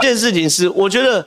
[0.00, 1.26] 这件事情是，我觉得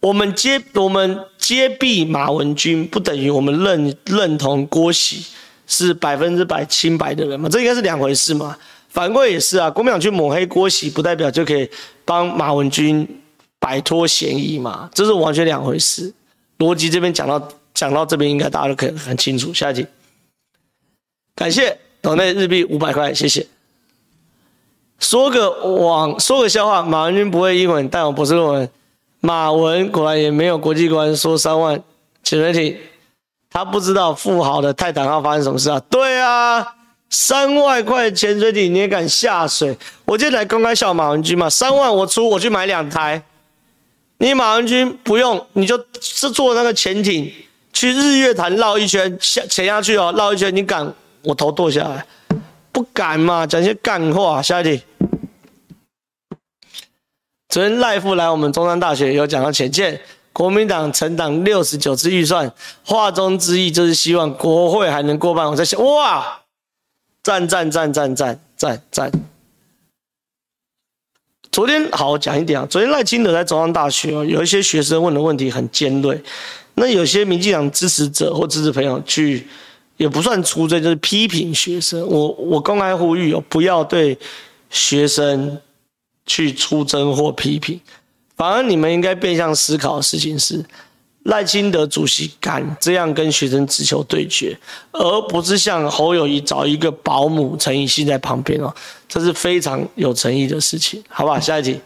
[0.00, 5.24] 我们接我们接臂马文君，不等于我们认认同郭喜
[5.66, 7.48] 是百分之百清白的人嘛？
[7.48, 8.56] 这应该是两回事嘛。
[8.88, 11.68] 反过来也是啊，国民党去抹黑郭喜，不代表就可以
[12.04, 13.06] 帮马文君
[13.58, 14.88] 摆脱嫌疑嘛？
[14.94, 16.12] 这是完全两回事。
[16.58, 19.52] 逻辑这边讲到讲到这边，应该大家都可以很清楚。
[19.52, 19.86] 下一题，
[21.34, 23.44] 感谢岛内日币五百块，谢谢。
[25.00, 26.82] 说个网，说个笑话。
[26.82, 28.70] 马文君不会英文，但我不是论文。
[29.20, 31.14] 马文果然也没有国际观。
[31.16, 31.82] 说三万
[32.22, 32.76] 潜水艇，
[33.50, 35.80] 他不知道富豪的泰坦号发生什么事啊？
[35.90, 36.66] 对啊，
[37.10, 39.76] 三万块潜水艇你也敢下水？
[40.04, 43.22] 我今天来公开笑马文君嘛，三万我出，我去买两台。
[44.18, 47.30] 你马文君不用，你就是坐那个潜艇
[47.72, 50.94] 去日月潭绕一圈，下潜下去哦，绕一圈，你敢？
[51.22, 52.06] 我头剁下来。
[52.74, 54.42] 不敢嘛，讲些干话。
[54.42, 54.82] 下一题，
[57.48, 60.00] 昨天赖副来我们中山大学有讲到潜舰，
[60.32, 62.52] 国民党成党六十九次预算，
[62.84, 65.48] 话中之意就是希望国会还能过半。
[65.48, 66.42] 我在想，哇，
[67.22, 69.12] 赞赞赞赞赞赞赞。
[71.52, 76.20] 昨天好好讲一点啊，昨天赖清德在中山大学，有一些学生问的问题很尖锐，
[76.74, 79.46] 那有些民进党支持者或支持朋友去。
[79.96, 82.06] 也不算出征，就是批评学生。
[82.06, 84.18] 我我公开呼吁哦，不要对
[84.70, 85.60] 学生
[86.26, 87.80] 去出征或批评，
[88.36, 90.64] 反而你们应该变相思考的事情是，
[91.24, 94.58] 赖清德主席敢这样跟学生直球对决，
[94.90, 98.74] 而不是像侯友宜找一个保姆陈以信在旁边哦，
[99.08, 101.38] 这是非常有诚意的事情，好不好？
[101.38, 101.80] 下一题，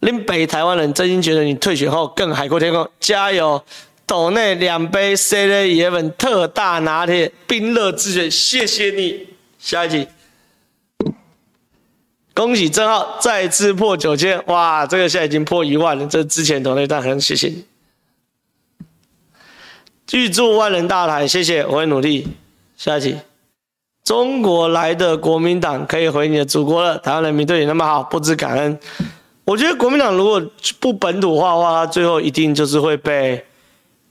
[0.00, 3.62] 令北台湾人真心觉得你退选后更海阔天空，加油！
[4.06, 9.26] 斗内两杯 C L Eleven 特大拿铁，冰热之选，谢谢你。
[9.58, 10.06] 下一集，
[12.32, 17.64] 恭喜正浩再次破九千，哇，这个现在已经破一万了，这之前斗内大很谢谢你。
[20.12, 22.28] 预祝万人大台，谢谢，我会努力。
[22.76, 23.18] 下一集，
[24.04, 28.78] 中国来的国民党可以回你的祖国了，台湾人民对你那么好，不知感恩。
[29.44, 30.40] 我觉得国民党如果
[30.78, 33.44] 不本土化的话，他最后一定就是会被。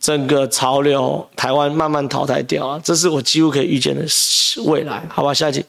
[0.00, 4.04] 整个潮流，台湾慢慢淘汰掉啊，这是我几乎可以预见的
[4.64, 5.34] 未来，好吧？
[5.34, 5.64] 下一题，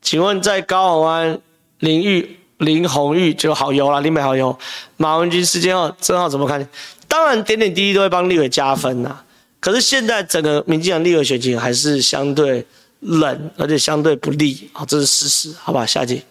[0.00, 1.40] 请问在高虹安
[1.80, 4.56] 林玉林红玉就好油了，林美好油，
[4.96, 6.66] 马文君事件后，正皓怎么看？
[7.08, 9.20] 当然点点滴滴都会帮立委加分呐、
[9.58, 12.64] 可是现在整个民进党立委选情还是相对
[13.00, 15.84] 冷，而且相对不利啊，这是事实，好吧？
[15.84, 16.22] 下一题。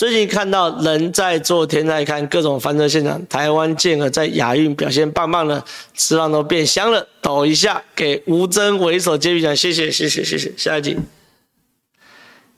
[0.00, 5.62] 最近看到人在做天在看各种翻车现场，台湾健儿在亚运表现棒棒的，
[5.92, 10.54] 吃饭都变香了，抖一下给吴峥为首接臂奖，谢谢谢谢谢谢。
[10.56, 10.96] 下一集，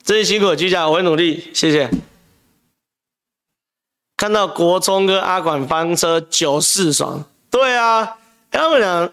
[0.05, 1.89] 真辛苦居家，我会努力，谢谢。
[4.15, 8.19] 看到国聪跟阿管翻车九四爽，对啊，
[8.51, 9.11] 他们俩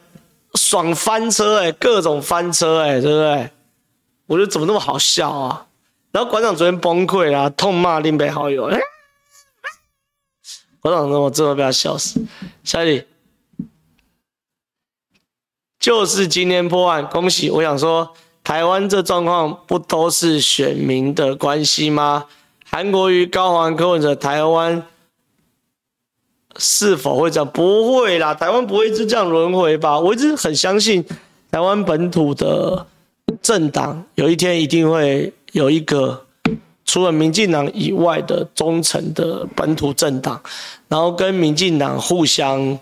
[0.54, 3.50] 爽翻车哎、各种翻车哎、欸，对不对？
[4.28, 5.66] 我觉得怎么那么好笑啊？
[6.12, 8.68] 然后馆长昨天崩溃啦，痛骂林北好友。
[10.80, 12.20] 馆长说：“我真的被他笑死。”
[12.64, 13.04] 小李，
[15.78, 17.48] 就是今天破案，恭喜！
[17.50, 18.12] 我想说，
[18.42, 22.26] 台湾这状况不都是选民的关系吗？
[22.68, 24.84] 韩国瑜、高虹安、柯文哲，台湾
[26.56, 27.48] 是否会这样？
[27.52, 30.00] 不会啦，台湾不会是这样轮回吧？
[30.00, 31.04] 我一直很相信，
[31.52, 32.86] 台湾本土的
[33.42, 35.32] 政党有一天一定会。
[35.52, 36.26] 有一个
[36.84, 40.40] 除了民进党以外的忠诚的本土政党，
[40.88, 42.78] 然后跟民进党互相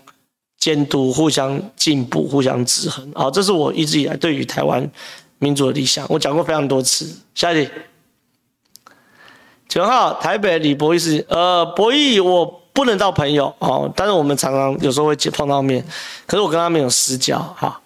[0.57, 3.11] 监督、互相进步、互相制衡。
[3.13, 4.89] 好，这是我一直以来对于台湾
[5.37, 6.05] 民主的理想。
[6.09, 7.11] 我讲过非常多次。
[7.35, 7.71] 下一题，
[9.67, 15.85] 九号台北李博义是呃，博义我不能到朋友哦，但是我们常常有时候会碰到面，
[16.25, 17.79] 可是我跟他没有私交哈。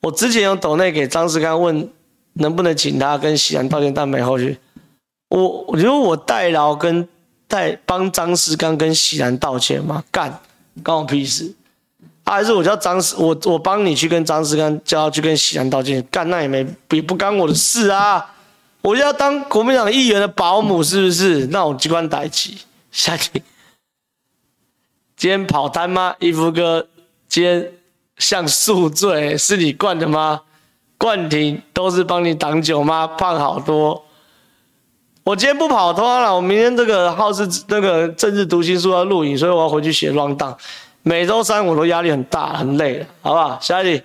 [0.00, 1.88] 我之前有抖内给张志刚问。
[2.34, 3.92] 能不能请他跟喜兰道歉？
[3.92, 4.58] 但没后续。
[5.28, 7.08] 我我觉得我代劳跟
[7.48, 10.02] 代帮张世刚跟喜兰道歉吗？
[10.10, 10.40] 干，
[10.82, 11.54] 关我屁事！
[12.24, 16.06] 啊、还是我叫张世，我我帮你去跟张世刚叫他去跟喜兰道歉？
[16.10, 18.34] 干，那也没也不干我的事啊！
[18.80, 21.46] 我要当国民党议员的保姆，是不是？
[21.46, 22.50] 那我机关代志。
[22.90, 23.30] 下去。
[25.16, 26.14] 今天跑单吗？
[26.18, 26.86] 衣服哥，
[27.28, 27.72] 今天
[28.18, 30.42] 像宿醉，是你惯的吗？
[31.02, 33.08] 冠廷都是帮你挡酒吗？
[33.08, 34.04] 胖好多。
[35.24, 40.56] 我今天不跑通了，我明天这个号是那个政治读心术要录影，所以我要回去写乱档。
[41.02, 43.58] 每周三我都压力很大，很累，好不好？
[43.60, 44.04] 下一题，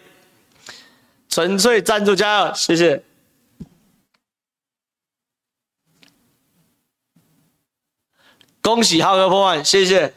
[1.29, 3.03] 纯粹赞助加油，谢谢。
[8.63, 10.11] 恭喜浩哥破万，谢谢。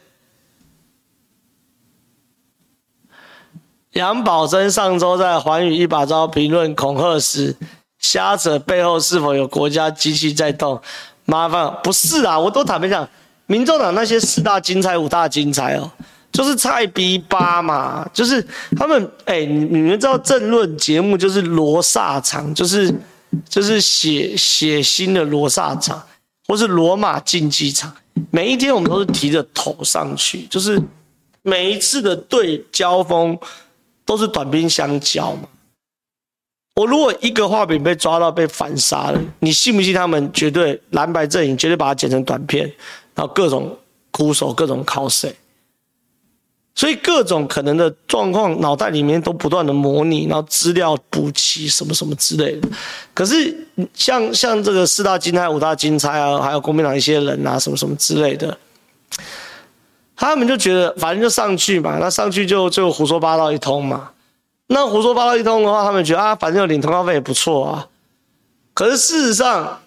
[3.94, 7.56] 杨宝珍上周在寰宇一把招评论恐吓时，
[7.98, 10.80] 瞎扯背后是否有国家机器在动？
[11.24, 13.08] 麻烦不是啊，我都坦白讲，
[13.46, 15.90] 民众党那些四大金钗、五大金钗哦，
[16.30, 18.44] 就是菜逼八嘛，就是
[18.76, 22.94] 他们哎、你们知道政论节目就是罗刹场，就是
[23.48, 26.00] 就是血血腥的罗刹场，
[26.46, 27.92] 或是罗马竞技场，
[28.30, 30.80] 每一天我们都是提着头上去，就是
[31.42, 33.36] 每一次的对交锋。
[34.10, 35.42] 都是短兵相交嘛。
[36.74, 42.64] 我如果一个画饼被抓到被反杀了，你信不信他们绝对蓝白阵营绝对把它剪成短片，
[43.14, 43.78] 然后各种
[44.10, 45.32] 哭手各种考谁，
[46.74, 52.68] 所以各种可能的状况脑袋里面都不断的模拟，然后资料补齐什么什么之类的。
[53.14, 53.56] 可是
[53.94, 58.58] 像像这个四大金钗、五大金钗啊，还有国民党一些人啊，什么什么之类的。
[60.20, 64.12] 他们就觉得反正就上去嘛，那上去就就胡说八道一通嘛。
[64.66, 67.88] 那胡说八道一通的话，他们觉得啊，反正有领通告费也不错啊。
[68.74, 69.80] 可是事实上，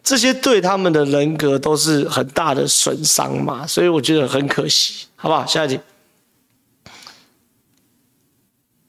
[0.00, 5.44] 这些对他们的人格都是很大的损伤嘛，所以我觉得很可惜，好不好？
[5.44, 5.80] 下一题，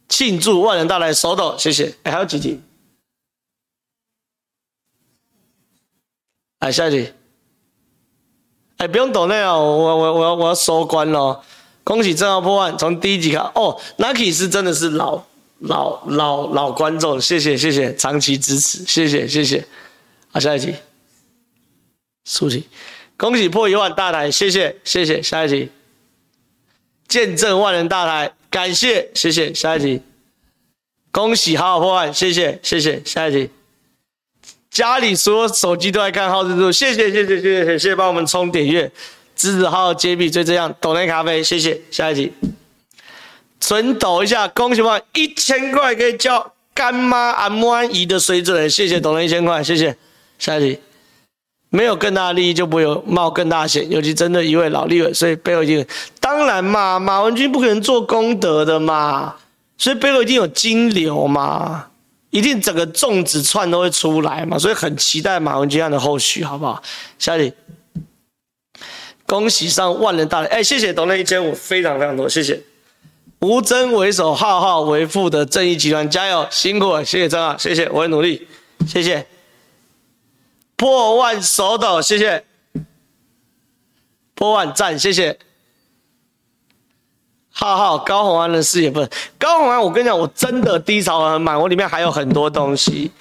[0.07, 1.95] 庆祝万人大来手抖，谢谢。
[2.03, 2.61] 哎，还有几题？
[6.59, 7.11] 哎，下一题。
[8.77, 11.41] 哎，不用抖内啊，我我我要我要收官了。
[11.83, 15.21] 恭喜正号破万，从第一集看哦，Nicky 是真的是老
[15.59, 19.65] 老老老观众，谢谢谢谢，长期支持，谢谢谢谢。
[20.31, 20.73] 好，下一题，
[22.25, 22.67] 书记，
[23.17, 25.21] 恭喜破一万大台，谢谢谢谢。
[25.21, 25.69] 下一集，
[27.07, 29.53] 见证万人大台，感谢谢谢。
[29.53, 30.01] 下一集，
[31.11, 33.01] 恭喜好好破万，谢谢谢谢。
[33.05, 33.49] 下一集。
[34.73, 38.91] 家里所有手机都在看皓事之徒，谢谢谢谢谢谢谢谢帮我们充点阅，
[39.35, 41.79] 支持浩浩接币就这样，抖内咖啡，谢谢。
[41.91, 42.33] 下一题，
[43.59, 49.95] 存抖一下，恭喜我一千块可以叫干妈安慕安姨的水准，谢谢抖内一千块，谢谢。
[50.39, 50.79] 下一集，
[51.69, 55.85] 没有更大的利益就不会有冒更大险，尤其针对一位老立委，所以背后一定
[56.19, 59.35] 当然嘛，马文君不可能做功德的嘛，
[59.77, 61.89] 所以背后一定有金流嘛。
[62.33, 66.81] 一定整个粽子串都会出来嘛，所以很期待马文君案的后续，好不好？
[67.19, 67.55] 下一题，
[69.27, 72.59] 恭喜上万人大台，哎，谢谢董内一千五，非常非常多，谢谢。
[73.41, 78.47] 吴峥为首，浩浩为副的正义集团，加油，辛苦了，谢谢真啊，谢谢，我会努力，
[78.87, 79.27] 谢谢。
[80.75, 82.43] 破万手抖，谢谢。
[84.33, 85.37] 破万赞，谢谢。
[87.55, 88.99] 好好，高虹安的事业不
[89.37, 93.11] 高虹安，我跟你讲，我真的低潮很满，我里面还有很多东西。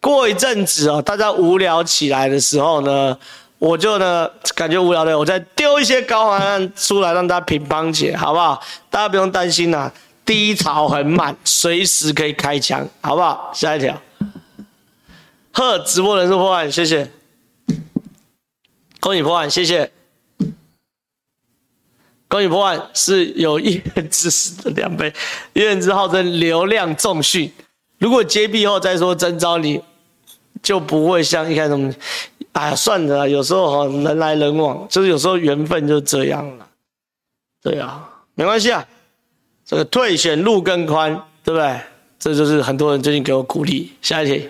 [0.00, 3.16] 过一阵子哦，大家无聊起来的时候呢，
[3.58, 8.62] 我就呢感觉无聊的，我再丢一些高虹安出来让大家品乓解，好不好？
[8.88, 9.90] 大家不用担心呐，
[10.24, 13.50] 低潮很满，随时可以开枪，好不好？
[13.52, 14.00] 下一条，
[15.52, 17.10] 呵，直播人数破万，谢谢，
[19.00, 19.90] 恭喜破万，谢谢。
[22.32, 25.12] 恭喜破万是有一元之实的两倍，
[25.52, 27.52] 一元之号称流量重训。
[27.98, 29.78] 如果揭弊后再说征召你，
[30.62, 31.92] 就不会像一开始那么，
[32.52, 36.66] 哎呀，算了，有时候哈人来人往，就是有时候缘分就这样了。
[37.60, 38.82] 对啊，没关系啊，
[39.66, 41.78] 这个退选路更宽，对不对？
[42.18, 43.92] 这就是很多人最近给我鼓励。
[44.00, 44.48] 下一题。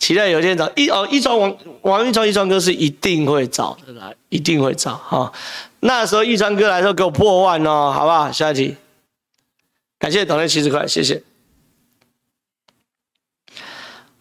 [0.00, 5.30] 期待有一天找一哦，一川王王一川一川哥是一定会找的啦，一定会找哈、
[5.80, 8.32] 那时候一川哥来说给我破万哦，好不好？
[8.32, 8.76] 下一题，
[9.98, 11.22] 感谢抖内七十块，谢谢。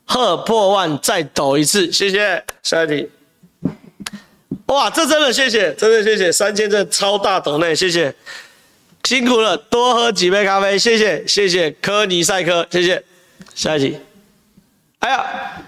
[0.03, 2.43] 贺破万再抖一次，谢谢。
[2.61, 3.09] 下一题，
[4.65, 8.13] 哇，这真的谢谢，真的谢谢，三千这超大抖内，谢谢，
[9.03, 13.01] 辛苦了，多喝几杯咖啡，谢谢，谢谢科尼赛克，谢谢。
[13.55, 13.97] 下一题，
[14.99, 15.63] 哎呀。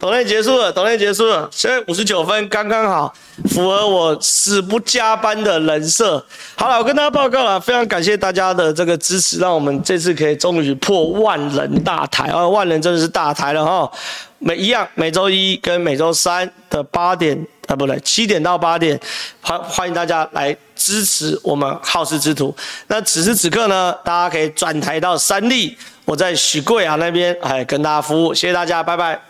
[0.00, 3.12] 抖内结束了，抖内结束了，现在五十九分，刚刚好，
[3.50, 6.24] 符合我死不加班的人设。
[6.56, 12.48] 好了，我跟大家报告了，非常感谢大家的这个支持，让我们这次可以终于破万人大台啊！
[12.48, 13.92] 万人真的是大台了哈！
[14.38, 18.98] 每一样，每周一跟每周三的八点啊，不对，七点到八点，
[19.42, 22.56] 欢欢迎大家来支持我们好事之徒。
[22.86, 25.76] 那此时此刻呢，大家可以转台到三立，
[26.06, 29.29] 我在许贵啊那边，哎，跟大家服务，谢谢大家，拜拜。